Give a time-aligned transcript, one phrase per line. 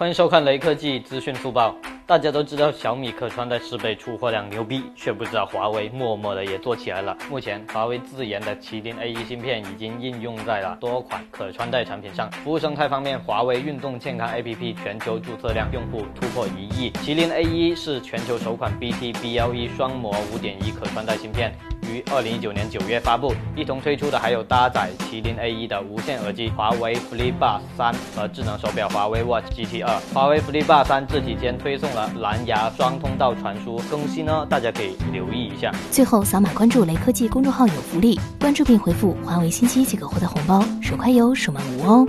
[0.00, 1.76] 欢迎收看雷科技资讯速报。
[2.06, 7.14] 大家都知道小米可穿戴设备出货量牛逼，却不知道华为默默的也做起来了。
[7.28, 12.30] 目前，华为自研的麒麟 A1 芯片已经应用在了多款可穿戴产品上。
[12.30, 16.90] 服务生态方面，华为运动健康 APP 全球注册量用户突破一亿。
[16.92, 21.52] 麒麟 A1 是全球首款 BT BLE 双模5.1可穿戴芯片。
[21.90, 30.00] 于二零一九年九月发布，一同推出的还有搭载麒麟 A1 的无线耳机华为 FreeBuds 三和智能手表华为 Watch GT 二。
[30.14, 35.72] 华为 FreeBuds 三这几天推送了蓝牙双通道传输更新呢，大家可以留意一下。
[35.90, 42.06] 最后扫码关注雷科技公众号有福利，关注并回复华为信息即可获得红包，手快有，手慢无哦。